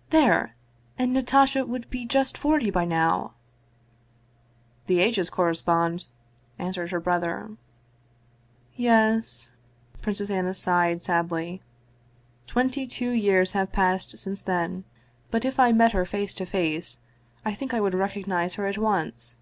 [0.16, 0.54] "There!
[0.96, 3.34] And Natasha would be just forty by now!""
[4.86, 6.06] The ages correspond,"
[6.56, 7.56] answered her brother."
[8.76, 9.50] Yes."
[10.00, 11.62] Princess Anna sighed sadly."
[12.46, 14.84] Twenty two years have passed since then.
[15.32, 17.00] But if I met her face to face
[17.44, 19.34] I think I would recognize her at once.